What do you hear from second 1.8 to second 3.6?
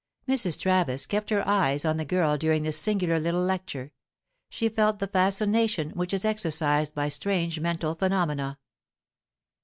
on the girl during this singular little